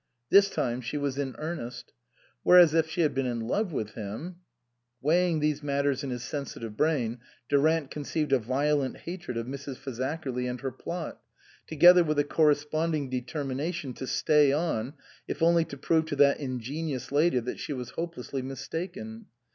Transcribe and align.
This 0.31 0.49
time 0.49 0.81
she 0.81 0.97
was 0.97 1.19
in 1.19 1.35
earnest. 1.37 1.93
Whereas, 2.41 2.73
if 2.73 2.89
she 2.89 3.01
had 3.01 3.13
been 3.13 3.27
in 3.27 3.39
love 3.41 3.71
with 3.71 3.91
him 3.91 4.37
Weighing 4.99 5.41
these 5.41 5.61
matters 5.61 6.03
in 6.03 6.09
his 6.09 6.23
sensitive 6.23 6.75
brain, 6.75 7.19
Durant 7.49 7.91
conceived 7.91 8.33
a 8.33 8.39
violent 8.39 8.97
hatred 8.97 9.37
of 9.37 9.45
Mrs. 9.45 9.77
Faza 9.77 10.19
kerly 10.19 10.47
and 10.49 10.59
her 10.61 10.71
plot, 10.71 11.21
together 11.67 12.03
with 12.03 12.17
a 12.17 12.23
correspond 12.23 12.95
ing 12.95 13.09
determination 13.11 13.93
to 13.93 14.07
stay 14.07 14.51
on, 14.51 14.95
if 15.27 15.43
only 15.43 15.65
to 15.65 15.77
prove 15.77 16.05
to 16.07 16.15
that 16.15 16.39
ingenious 16.39 17.11
lady 17.11 17.37
that 17.39 17.59
she 17.59 17.71
was 17.71 17.91
hopelessly 17.91 18.41
mistaken. 18.41 19.27